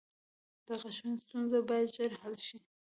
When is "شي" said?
2.47-2.57